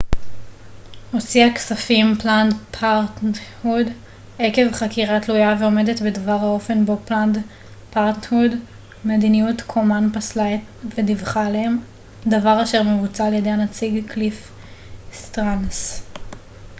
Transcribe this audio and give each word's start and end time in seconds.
מדיניות 0.03 0.31
קומן 1.61 2.13
פסלה 2.17 2.45
את 2.45 2.49
planned 2.75 2.75
parenthood 2.75 3.91
עקב 4.39 4.71
חקירה 4.71 5.19
תלויה 5.19 5.55
ועומדת 5.59 6.01
בדבר 6.01 6.31
האופן 6.31 6.85
בו 6.85 6.99
planned 7.07 7.37
parenthood 7.93 8.55
הוציאה 9.03 9.53
כספים 9.57 10.61
וודיווחה 10.97 11.45
עליהם 11.47 11.77
דבר 12.27 12.63
אשר 12.63 12.83
מבוצע 12.83 13.25
על 13.25 13.33
ידי 13.33 13.49
הנציג 13.49 14.11
קליף 14.11 14.51
סטרנס 15.13 16.03